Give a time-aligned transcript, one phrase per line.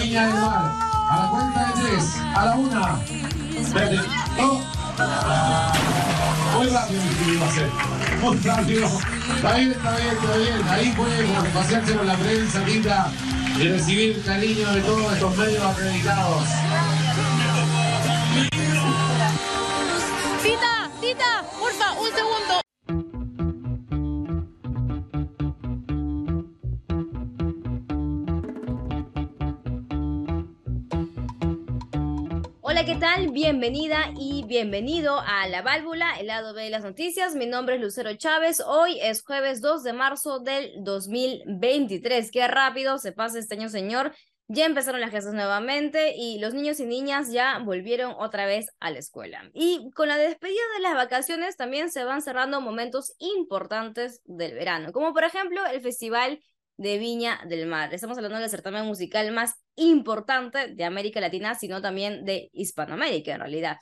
[0.00, 0.72] Viña del Mar.
[1.10, 3.00] A la cuenta de tres, a la una.
[3.60, 4.00] Espérate.
[4.38, 4.60] Oh.
[6.56, 8.16] Muy rápido iba a.
[8.20, 8.86] Muy rápido.
[9.36, 10.68] Está bien, está bien, está bien.
[10.68, 13.12] Ahí puede pasearse con la prensa, linda,
[13.58, 16.44] y recibir cariño de todos estos medios acreditados.
[20.42, 22.59] Tita, Tita, porfa, un segundo.
[33.18, 37.34] Bienvenida y bienvenido a La Válvula, el lado B de las noticias.
[37.34, 38.62] Mi nombre es Lucero Chávez.
[38.64, 42.30] Hoy es jueves 2 de marzo del 2023.
[42.30, 44.14] Qué rápido se pasa este año, señor.
[44.46, 48.92] Ya empezaron las clases nuevamente y los niños y niñas ya volvieron otra vez a
[48.92, 49.50] la escuela.
[49.54, 54.92] Y con la despedida de las vacaciones también se van cerrando momentos importantes del verano,
[54.92, 56.40] como por ejemplo el Festival
[56.80, 57.92] de Viña del Mar.
[57.92, 63.40] Estamos hablando del certamen musical más importante de América Latina, sino también de Hispanoamérica en
[63.40, 63.76] realidad.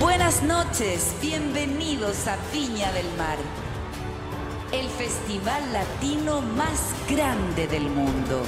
[0.00, 3.36] Buenas noches, bienvenidos a Viña del Mar,
[4.72, 8.42] el festival latino más grande del mundo.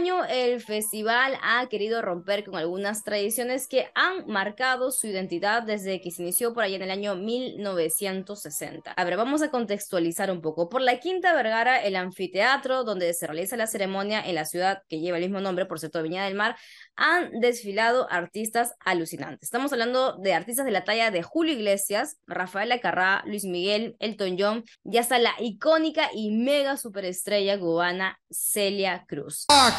[0.00, 6.00] Año el festival ha querido romper con algunas tradiciones que han marcado su identidad desde
[6.00, 8.92] que se inició por allá en el año 1960.
[8.92, 10.70] A ver, vamos a contextualizar un poco.
[10.70, 15.00] Por la Quinta Vergara, el anfiteatro donde se realiza la ceremonia en la ciudad que
[15.00, 16.56] lleva el mismo nombre, por cierto, Viña del Mar,
[16.96, 19.42] han desfilado artistas alucinantes.
[19.42, 24.36] Estamos hablando de artistas de la talla de Julio Iglesias, Rafael Acarrá, Luis Miguel, Elton
[24.38, 29.44] John y hasta la icónica y mega superestrella cubana Celia Cruz.
[29.48, 29.76] ¡A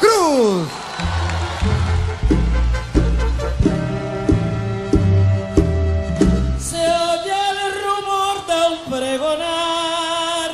[6.58, 10.52] Se oye el rumor de un pregonar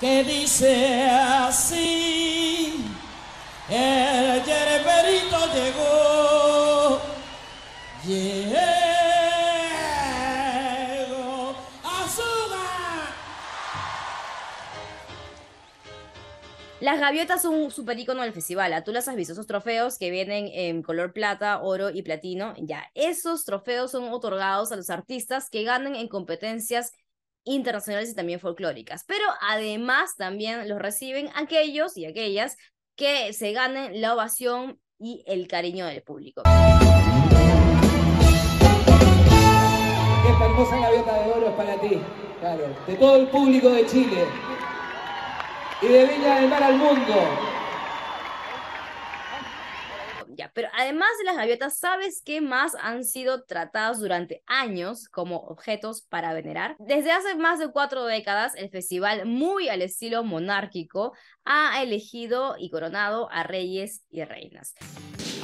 [0.00, 1.93] que dice así.
[16.94, 18.72] Las gaviotas son un super icono del festival.
[18.72, 18.84] ¿ah?
[18.84, 22.54] Tú las has visto, esos trofeos que vienen en color plata, oro y platino.
[22.56, 26.92] Ya, esos trofeos son otorgados a los artistas que ganan en competencias
[27.42, 29.02] internacionales y también folclóricas.
[29.08, 32.56] Pero además también los reciben aquellos y aquellas
[32.94, 36.42] que se ganen la ovación y el cariño del público.
[40.30, 42.00] Esta hermosa gaviota de oro es para ti,
[42.38, 44.28] claro, de todo el público de Chile
[45.84, 47.14] y de Viña del Mar al mundo.
[50.36, 55.36] Ya, pero además de las gaviotas, ¿sabes qué más han sido tratadas durante años como
[55.36, 56.74] objetos para venerar?
[56.80, 61.12] Desde hace más de cuatro décadas, el festival, muy al estilo monárquico,
[61.44, 64.74] ha elegido y coronado a reyes y reinas.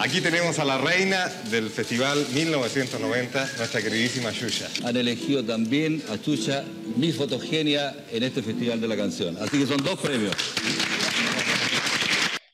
[0.00, 4.66] Aquí tenemos a la reina del festival 1990, nuestra queridísima Yuya.
[4.86, 6.64] han elegido también a Chucha
[6.96, 9.36] mi fotogenia en este Festival de la Canción.
[9.36, 10.34] Así que son dos premios.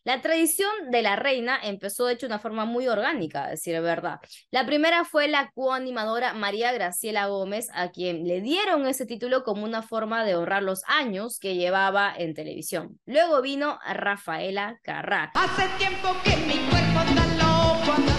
[0.06, 3.80] La tradición de la reina empezó de hecho de una forma muy orgánica, a decir
[3.80, 4.20] verdad.
[4.52, 9.64] La primera fue la coanimadora María Graciela Gómez, a quien le dieron ese título como
[9.64, 13.00] una forma de honrar los años que llevaba en televisión.
[13.04, 15.32] Luego vino Rafaela Carrá.
[15.34, 17.25] Hace tiempo que mi cuerpo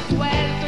[0.09, 0.66] está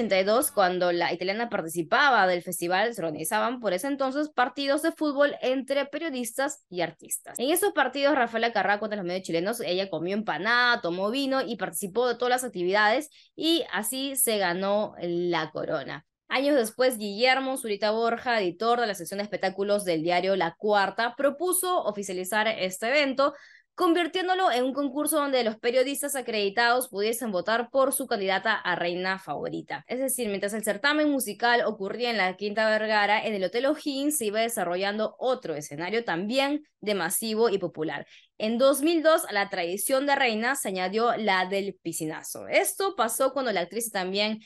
[0.00, 5.34] 1982, cuando la italiana participaba del festival, se organizaban por ese entonces partidos de fútbol
[5.42, 7.38] entre periodistas y artistas.
[7.38, 11.56] En esos partidos, Rafaela Carrá, contra los medios chilenos, ella comió empanada, tomó vino y
[11.56, 16.06] participó de todas las actividades y así se ganó la corona.
[16.32, 21.16] Años después, Guillermo Zurita Borja, editor de la sección de espectáculos del diario La Cuarta,
[21.16, 23.34] propuso oficializar este evento,
[23.80, 29.18] convirtiéndolo en un concurso donde los periodistas acreditados pudiesen votar por su candidata a reina
[29.18, 29.86] favorita.
[29.88, 34.18] Es decir, mientras el certamen musical ocurría en la Quinta Vergara, en el Hotel O'Higgins
[34.18, 38.06] se iba desarrollando otro escenario también de masivo y popular.
[38.36, 42.48] En 2002, a la tradición de reina se añadió la del piscinazo.
[42.48, 44.40] Esto pasó cuando la actriz también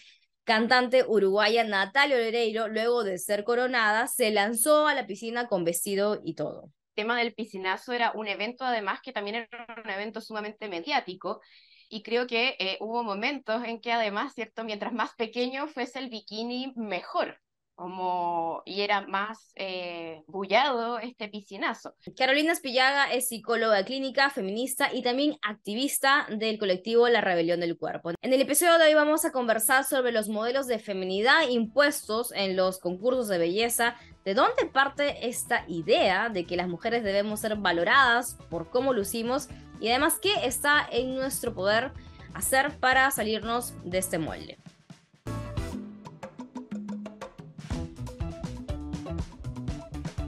[0.44, 6.20] cantante uruguaya Natalia Oreiro, luego de ser coronada, se lanzó a la piscina con vestido
[6.22, 6.70] y todo.
[6.94, 11.40] Tema del piscinazo era un evento además que también era un evento sumamente mediático
[11.88, 14.64] y creo que eh, hubo momentos en que además, ¿cierto?
[14.64, 17.38] Mientras más pequeño fuese el bikini, mejor
[17.74, 21.94] como, y era más eh, bullado este piscinazo.
[22.16, 28.12] Carolina Espillaga es psicóloga clínica, feminista y también activista del colectivo La Rebelión del Cuerpo.
[28.22, 32.56] En el episodio de hoy vamos a conversar sobre los modelos de feminidad impuestos en
[32.56, 37.56] los concursos de belleza, de dónde parte esta idea de que las mujeres debemos ser
[37.56, 39.48] valoradas por cómo lucimos
[39.80, 41.92] y además qué está en nuestro poder
[42.34, 44.58] hacer para salirnos de este molde.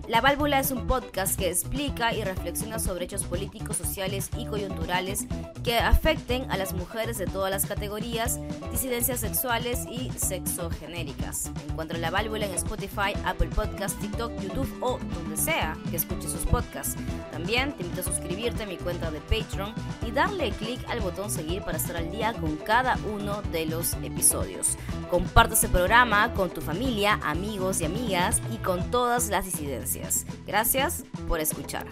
[0.08, 5.26] La Válvula es un podcast que explica y reflexiona sobre hechos políticos, sociales y coyunturales
[5.64, 8.38] que afecten a las mujeres de todas las categorías,
[8.70, 11.50] disidencias sexuales y sexogenéricas.
[11.68, 16.46] Encuentra La Válvula en Spotify, Apple Podcasts, TikTok, YouTube o donde sea que escuches sus
[16.46, 16.94] podcasts.
[17.32, 19.74] También te invito a suscribirte a mi cuenta de Patreon
[20.06, 23.94] y darle clic al botón seguir para estar al día con cada uno de los
[24.04, 24.76] episodios.
[25.10, 29.95] Comparte este programa con tu familia, amigos y amigas y con todas las disidencias.
[30.46, 31.86] Gracias por escuchar.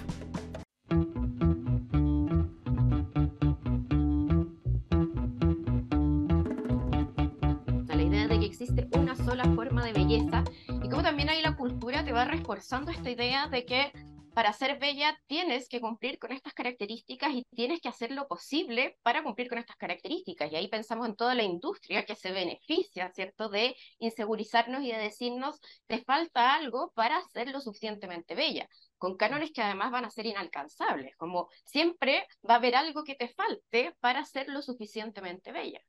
[7.89, 11.57] La idea de que existe una sola forma de belleza y como también ahí la
[11.57, 13.93] cultura te va reforzando esta idea de que
[14.35, 18.99] para ser bella tienes que cumplir con estas características y tienes que hacer lo posible
[19.03, 20.51] para cumplir con estas características.
[20.51, 24.99] Y ahí pensamos en toda la industria que se beneficia, ¿cierto?, de insegurizarnos y de
[24.99, 30.11] decirnos, te falta algo para ser lo suficientemente bella, con cánones que además van a
[30.11, 35.53] ser inalcanzables, como siempre va a haber algo que te falte para ser lo suficientemente
[35.53, 35.81] bella.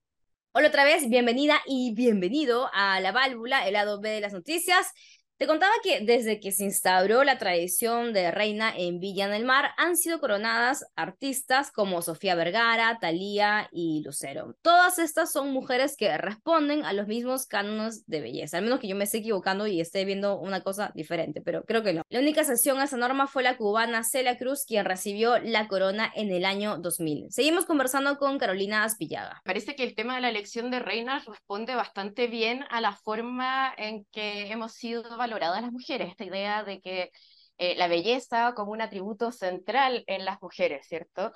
[0.52, 4.94] Hola otra vez, bienvenida y bienvenido a La Válvula, el lado B de las noticias.
[5.38, 9.72] Te contaba que desde que se instauró la tradición de reina en Villa del Mar
[9.76, 14.56] han sido coronadas artistas como Sofía Vergara, Thalía y Lucero.
[14.62, 18.88] Todas estas son mujeres que responden a los mismos cánones de belleza, al menos que
[18.88, 22.04] yo me esté equivocando y esté viendo una cosa diferente, pero creo que no.
[22.08, 26.10] La única excepción a esa norma fue la cubana Celia Cruz, quien recibió la corona
[26.16, 27.34] en el año 2000.
[27.34, 29.42] Seguimos conversando con Carolina Aspillaga.
[29.44, 33.74] Parece que el tema de la elección de reinas responde bastante bien a la forma
[33.76, 37.12] en que hemos sido valoradas las mujeres, esta idea de que
[37.58, 41.32] eh, la belleza como un atributo central en las mujeres, ¿cierto?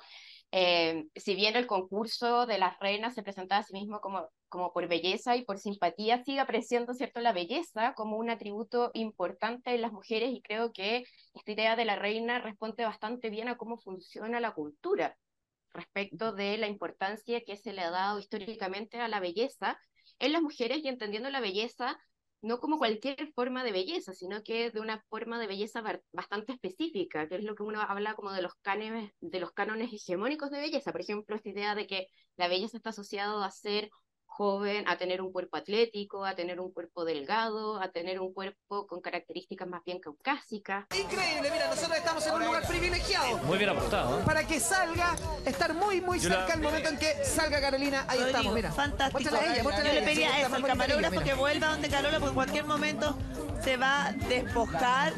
[0.52, 4.72] Eh, si bien el concurso de las reinas se presentaba a sí mismo como, como
[4.72, 7.20] por belleza y por simpatía, sigue apreciando ¿cierto?
[7.20, 11.04] la belleza como un atributo importante en las mujeres y creo que
[11.34, 15.16] esta idea de la reina responde bastante bien a cómo funciona la cultura
[15.72, 19.78] respecto de la importancia que se le ha dado históricamente a la belleza
[20.18, 21.96] en las mujeres y entendiendo la belleza
[22.42, 25.82] no como cualquier forma de belleza, sino que de una forma de belleza
[26.12, 29.92] bastante específica, que es lo que uno habla como de los cánones, de los cánones
[29.92, 30.92] hegemónicos de belleza.
[30.92, 32.06] Por ejemplo, esta idea de que
[32.36, 33.90] la belleza está asociada a ser
[34.40, 38.86] joven, a tener un cuerpo atlético, a tener un cuerpo delgado, a tener un cuerpo
[38.86, 40.86] con características más bien caucásicas.
[40.98, 43.36] Increíble, mira, nosotros estamos en un lugar privilegiado.
[43.44, 44.18] Muy bien apostado.
[44.18, 44.22] ¿eh?
[44.24, 45.14] Para que salga,
[45.44, 48.06] estar muy, muy cerca el momento en que salga Carolina.
[48.08, 48.72] Ahí estamos, mira.
[48.72, 49.20] Fantástico.
[49.20, 52.18] Ella, Yo a le pedía sí, eso al bonita que camarógrafo que vuelva donde Carola,
[52.18, 53.18] porque en cualquier momento
[53.62, 55.12] se va a despojar,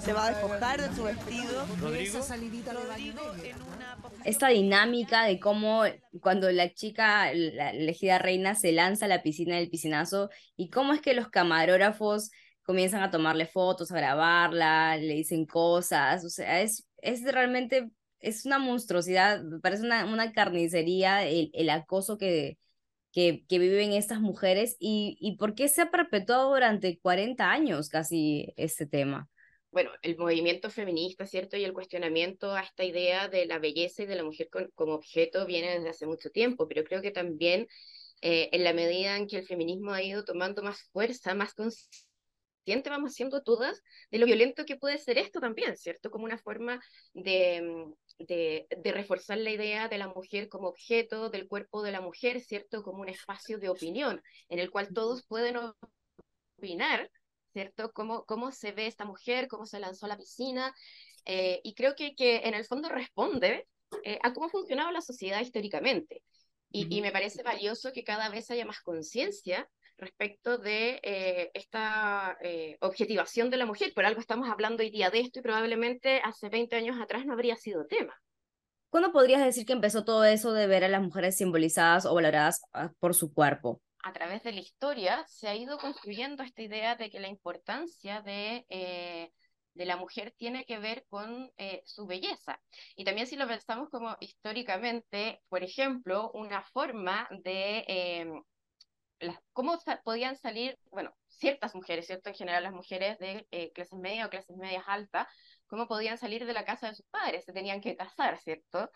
[0.00, 1.66] se va a despojar de su vestido.
[1.96, 3.54] Esa salidita de baño Rodrigo medio.
[3.54, 5.84] en una esta dinámica de cómo
[6.20, 10.92] cuando la chica, la elegida reina, se lanza a la piscina del piscinazo y cómo
[10.92, 12.30] es que los camarógrafos
[12.62, 18.44] comienzan a tomarle fotos, a grabarla, le dicen cosas, o sea, es, es realmente, es
[18.44, 22.58] una monstruosidad, parece una, una carnicería el, el acoso que,
[23.12, 27.88] que, que viven estas mujeres y, y por qué se ha perpetuado durante 40 años
[27.88, 29.28] casi este tema.
[29.70, 31.56] bueno, el movimiento feminista, ¿cierto?
[31.56, 34.94] Y el cuestionamiento a esta idea de la belleza y de la mujer con- como
[34.94, 37.68] objeto viene desde hace mucho tiempo, pero creo que también
[38.22, 41.54] eh, en la medida en que el feminismo ha ido tomando más fuerza, más
[42.64, 46.10] consciente, vamos siendo todas de lo violento que puede ser esto también, ¿cierto?
[46.10, 46.80] Como una forma
[47.14, 51.92] de, mm, de, de reforzar la idea de la mujer como objeto, del cuerpo de
[51.92, 52.82] la mujer, ¿cierto?
[52.82, 55.56] Como un espacio de opinión en el cual todos pueden
[56.56, 57.10] opinar,
[57.52, 57.92] ¿cierto?
[57.92, 60.74] Cómo, cómo se ve esta mujer, cómo se lanzó a la piscina,
[61.24, 63.66] eh, y creo que, que en el fondo responde
[64.04, 66.22] eh, a cómo funcionaba la sociedad históricamente.
[66.72, 69.68] Y, y me parece valioso que cada vez haya más conciencia
[70.00, 73.92] respecto de eh, esta eh, objetivación de la mujer.
[73.94, 77.32] Por algo estamos hablando hoy día de esto y probablemente hace 20 años atrás no
[77.32, 78.14] habría sido tema.
[78.88, 82.62] ¿Cuándo podrías decir que empezó todo eso de ver a las mujeres simbolizadas o valoradas
[82.72, 83.80] ah, por su cuerpo?
[84.02, 88.22] a través de la historia se ha ido construyendo esta idea de que la importancia
[88.22, 89.30] de, eh,
[89.74, 92.60] de la mujer tiene que ver con eh, su belleza.
[92.96, 98.42] Y también si lo pensamos como históricamente, por ejemplo, una forma de em,
[99.20, 102.30] las, cómo podían salir, bueno, ciertas mujeres, ¿cierto?
[102.30, 105.26] En general las mujeres de eh, clases medias o clases medias altas,
[105.66, 108.90] cómo podían salir de la casa de sus padres, se tenían que casar, ¿cierto?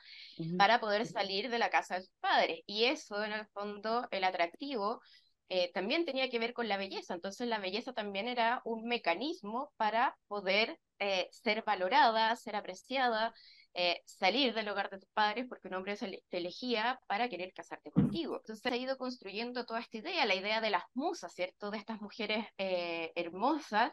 [0.58, 2.60] Para poder salir de la casa de sus padres.
[2.66, 5.00] Y eso, en el fondo, el atractivo
[5.48, 7.14] eh, también tenía que ver con la belleza.
[7.14, 13.32] Entonces la belleza también era un mecanismo para poder eh, ser valorada, ser apreciada,
[13.74, 17.90] eh, salir del hogar de tus padres porque un hombre te elegía para querer casarte
[17.90, 18.36] contigo.
[18.36, 21.70] Entonces se ha ido construyendo toda esta idea, la idea de las musas, ¿cierto?
[21.70, 23.92] De estas mujeres hermosas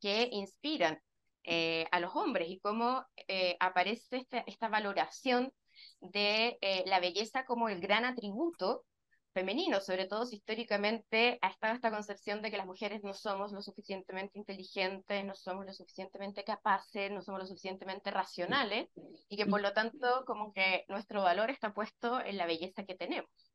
[0.00, 1.00] que inspiran
[1.90, 3.04] a los hombres y cómo
[3.60, 5.52] aparece esta valoración
[6.00, 8.84] de la belleza como el gran atributo
[9.36, 13.52] femenino, sobre todo si históricamente ha estado esta concepción de que las mujeres no somos
[13.52, 18.88] lo suficientemente inteligentes, no somos lo suficientemente capaces, no somos lo suficientemente racionales
[19.28, 22.94] y que por lo tanto como que nuestro valor está puesto en la belleza que
[22.94, 23.45] tenemos.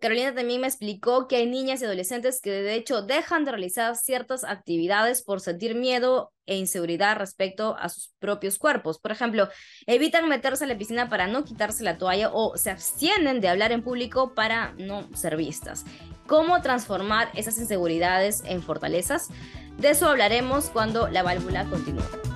[0.00, 3.94] Carolina también me explicó que hay niñas y adolescentes que de hecho dejan de realizar
[3.96, 8.98] ciertas actividades por sentir miedo e inseguridad respecto a sus propios cuerpos.
[8.98, 9.50] Por ejemplo,
[9.86, 13.72] evitan meterse a la piscina para no quitarse la toalla o se abstienen de hablar
[13.72, 15.84] en público para no ser vistas.
[16.26, 19.28] ¿Cómo transformar esas inseguridades en fortalezas?
[19.76, 22.29] De eso hablaremos cuando la válvula continúe.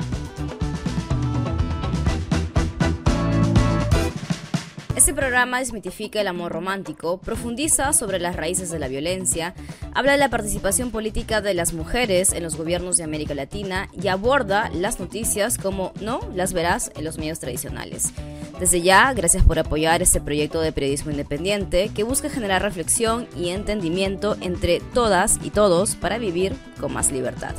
[5.04, 9.54] Este programa desmitifica el amor romántico, profundiza sobre las raíces de la violencia,
[9.92, 14.08] habla de la participación política de las mujeres en los gobiernos de América Latina y
[14.08, 18.14] aborda las noticias como no las verás en los medios tradicionales.
[18.58, 23.50] Desde ya, gracias por apoyar este proyecto de periodismo independiente que busca generar reflexión y
[23.50, 27.54] entendimiento entre todas y todos para vivir con más libertad.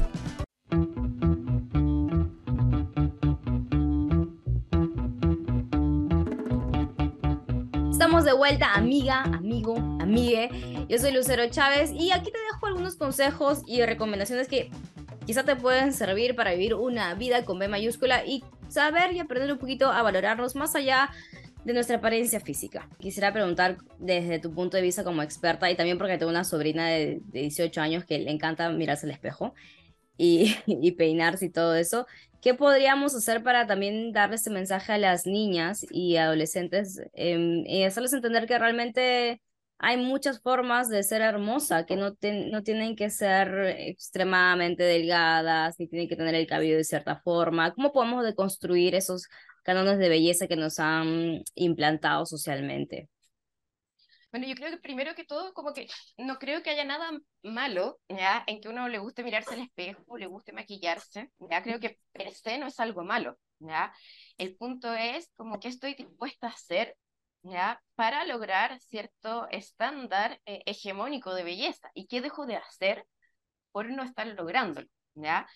[8.37, 10.49] Vuelta, amiga, amigo, amigue.
[10.89, 14.69] Yo soy Lucero Chávez y aquí te dejo algunos consejos y recomendaciones que
[15.25, 19.51] quizá te pueden servir para vivir una vida con B mayúscula y saber y aprender
[19.51, 21.09] un poquito a valorarnos más allá
[21.63, 22.87] de nuestra apariencia física.
[22.99, 26.87] Quisiera preguntar desde tu punto de vista como experta y también porque tengo una sobrina
[26.87, 29.53] de, 18 años que le encanta mirarse al espejo
[30.67, 32.05] y, peinarse y todo eso.
[32.41, 37.83] ¿Qué podríamos hacer para también darle este mensaje a las niñas y adolescentes em, y
[37.83, 39.41] hacerles entender que realmente
[39.77, 42.15] hay muchas formas de ser hermosa, que no,
[42.51, 47.73] no tienen que ser extremadamente delgadas, ni tienen que tener el cabello de cierta forma?
[47.73, 49.27] ¿Cómo podemos deconstruir esos
[49.63, 53.09] cánones de belleza que nos han implantado socialmente?
[54.35, 55.87] Bueno, yo creo que primero que todo, como que
[56.17, 57.09] no creo que haya nada
[57.41, 58.43] malo, ¿ya?
[58.47, 61.63] En que uno le guste mirarse al espejo, le guste maquillarse, ¿ya?
[61.63, 63.93] Creo que per se no es algo malo, ¿ya?
[64.37, 66.97] El punto es como que estoy dispuesta a hacer,
[67.43, 67.81] ¿ya?
[67.95, 71.89] Para lograr cierto estándar eh, hegemónico de belleza.
[71.93, 73.05] ¿Y qué dejo de hacer
[73.71, 75.47] por no estar lográndolo, ¿ya?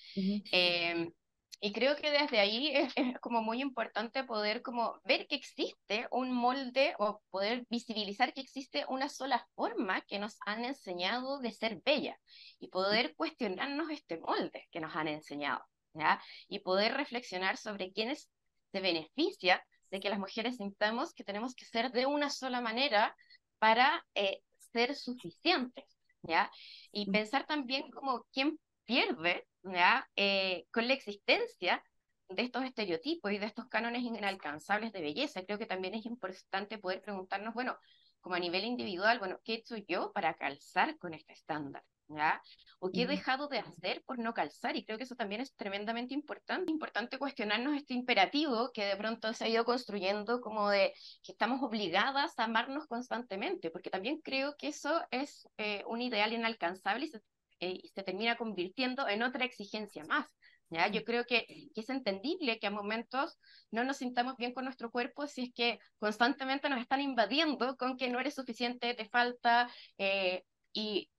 [1.61, 6.31] Y creo que desde ahí es, como muy importante poder como ver que existe un
[6.31, 11.81] molde o poder visibilizar que existe una sola forma que nos han enseñado de ser
[11.83, 12.17] bella
[12.59, 15.63] y poder cuestionarnos este molde que nos han enseñado,
[15.93, 16.21] ¿ya?
[16.47, 18.29] Y poder reflexionar sobre quiénes
[18.71, 23.15] se beneficia de que las mujeres sintamos que tenemos que ser de una sola manera
[23.57, 26.49] para eh, ser suficientes, ¿ya?
[26.91, 30.09] Y pensar también como quién pierde ¿ya?
[30.15, 31.83] Eh, con la existencia
[32.27, 35.45] de estos estereotipos y de estos cánones inalcanzables de belleza.
[35.45, 37.77] Creo que también es importante poder preguntarnos, bueno,
[38.19, 41.83] como a nivel individual, bueno, ¿qué he hecho yo para calzar con este estándar?
[42.07, 42.41] ¿Ya?
[42.79, 44.75] ¿O qué he dejado de hacer por no calzar?
[44.75, 46.71] Y creo que eso también es tremendamente importante.
[46.71, 51.61] Importante cuestionarnos este imperativo que de pronto se ha ido construyendo como de que estamos
[51.61, 57.09] obligadas a amarnos constantemente, porque también creo que eso es eh, un ideal inalcanzable y
[57.09, 57.21] se
[57.59, 60.27] eh, y se termina convirtiendo en otra exigencia más.
[60.69, 60.87] ¿ya?
[60.87, 63.37] Yo creo que, es entendible que a momentos
[63.71, 67.97] no nos sintamos bien con nuestro cuerpo si es que constantemente nos están invadiendo con
[67.97, 71.09] que no eres suficiente, te falta, eh, y,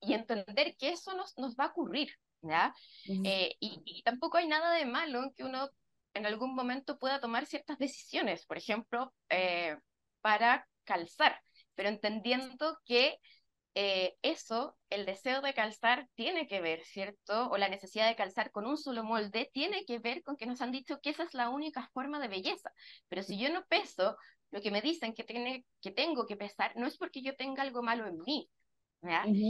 [0.00, 2.10] y, entender que eso nos, nos va a ocurrir.
[2.42, 2.74] ¿ya?
[3.06, 5.68] Eh, y, y, tampoco hay nada de malo en que uno
[6.12, 9.12] en algún momento pueda tomar ciertas decisiones, por ejemplo,
[10.20, 11.40] para calzar,
[11.74, 13.18] pero entendiendo que
[13.74, 17.48] eh, eso, el deseo de calzar tiene que ver, ¿cierto?
[17.50, 20.60] O la necesidad de calzar con un solo molde tiene que ver con que nos
[20.60, 22.72] han dicho que esa es la única forma de belleza.
[23.08, 24.16] Pero si yo no peso,
[24.50, 27.62] lo que me dicen que, tiene, que tengo que pesar no es porque yo tenga
[27.62, 28.48] algo malo en mí.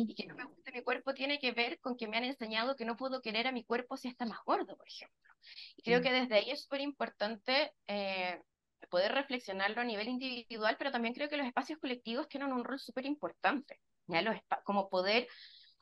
[0.09, 2.75] Y que no me guste mi cuerpo tiene que ver con que me han enseñado
[2.75, 5.33] que no puedo querer a mi cuerpo si está más gordo, por ejemplo.
[5.77, 8.41] Y creo que desde ahí es súper importante eh,
[8.89, 12.79] poder reflexionarlo a nivel individual, pero también creo que los espacios colectivos tienen un rol
[12.79, 14.23] súper importante, ¿ya?
[14.23, 15.29] Los como poder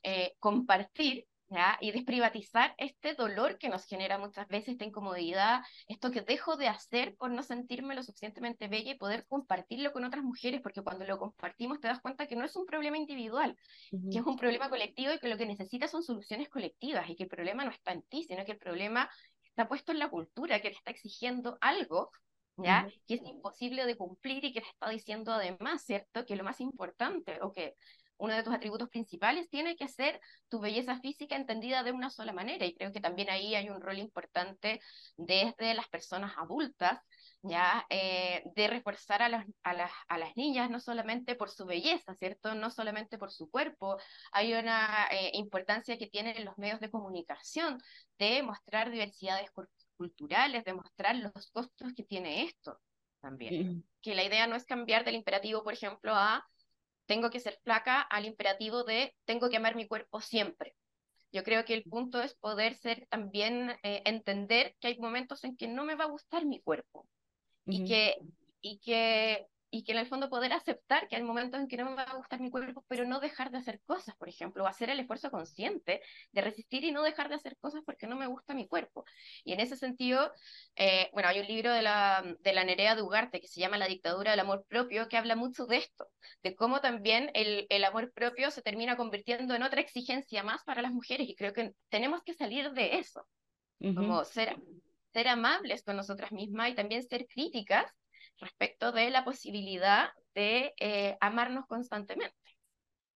[0.03, 1.77] eh, compartir ¿Ya?
[1.83, 6.67] y desprivatizar este dolor que nos genera muchas veces, esta incomodidad, esto que dejo de
[6.67, 11.05] hacer por no sentirme lo suficientemente bella y poder compartirlo con otras mujeres, porque cuando
[11.05, 13.55] lo compartimos te das cuenta que no es un problema individual,
[13.91, 17.25] que es un problema colectivo y que lo que necesitas son soluciones colectivas y que
[17.25, 19.11] el problema no está en ti, sino que el problema
[19.45, 22.13] está puesto en la cultura que te está exigiendo algo
[22.57, 22.89] ¿ya?
[23.07, 26.25] Que es imposible de cumplir y que te está diciendo además, ¿cierto?
[26.27, 27.75] Que lo más importante o que
[28.19, 32.33] uno de tus atributos principales tiene que ser tu belleza física entendida de una sola
[32.33, 32.65] manera.
[32.67, 34.81] Y creo que también ahí hay un rol importante
[35.17, 37.01] desde las personas adultas,
[37.43, 41.67] ya eh, de reforzar a las, a, las, a las niñas no solamente por su
[41.67, 42.55] belleza, ¿cierto?
[42.55, 43.99] No solamente por su cuerpo.
[44.33, 47.79] Hay una eh, importancia que tienen los medios de comunicación
[48.19, 49.51] de mostrar diversidades
[49.97, 52.79] culturales, de mostrar los costos que tiene esto
[53.21, 53.85] también.
[54.01, 56.45] Que la idea no es cambiar del imperativo, por ejemplo, a
[57.07, 60.75] tengo que ser flaca al imperativo de tengo que amar mi cuerpo siempre.
[61.33, 65.57] Yo creo que el punto es poder ser también eh, entender que hay momentos en
[65.57, 67.09] que no me va a gustar mi cuerpo
[67.65, 68.19] y que
[68.61, 71.87] y que y que en el fondo poder aceptar que hay momentos en que no
[71.87, 74.67] me va a gustar mi cuerpo, pero no dejar de hacer cosas, por ejemplo, o
[74.67, 78.27] hacer el esfuerzo consciente de resistir y no dejar de hacer cosas porque no me
[78.27, 79.07] gusta mi cuerpo.
[79.45, 80.31] Y en ese sentido,
[80.77, 83.79] eh, bueno, hay un libro de la, de la Nerea de Ugarte que se llama
[83.79, 86.07] La dictadura del amor propio, que habla mucho de esto,
[86.43, 90.83] de cómo también el, el amor propio se termina convirtiendo en otra exigencia más para
[90.83, 93.27] las mujeres, y creo que tenemos que salir de eso,
[93.79, 94.55] como ser,
[95.15, 97.91] ser amables con nosotras mismas y también ser críticas
[98.43, 102.37] respecto de la posibilidad de eh, amarnos constantemente.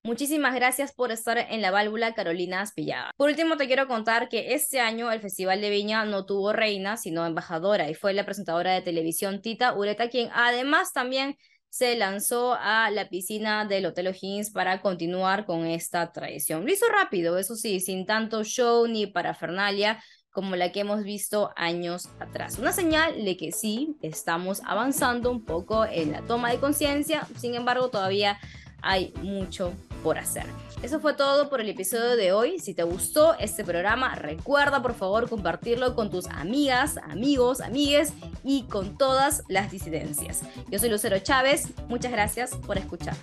[0.06, 3.10] Muchísimas gracias por estar en la válvula Carolina Aspillaga.
[3.16, 6.96] Por último, te quiero contar que este año el Festival de Viña no tuvo reina,
[6.96, 11.36] sino embajadora, y fue la presentadora de televisión Tita Ureta, quien además también
[11.70, 16.64] se lanzó a la piscina del Hotel O'Higgins para continuar con esta tradición.
[16.64, 20.00] Lo hizo rápido, eso sí, sin tanto show ni parafernalia,
[20.36, 22.58] como la que hemos visto años atrás.
[22.58, 27.54] Una señal de que sí, estamos avanzando un poco en la toma de conciencia, sin
[27.54, 28.38] embargo todavía
[28.82, 29.72] hay mucho
[30.02, 30.44] por hacer.
[30.82, 32.58] Eso fue todo por el episodio de hoy.
[32.58, 38.12] Si te gustó este programa, recuerda por favor compartirlo con tus amigas, amigos, amigues
[38.44, 40.42] y con todas las disidencias.
[40.70, 41.68] Yo soy Lucero Chávez.
[41.88, 43.16] Muchas gracias por escuchar.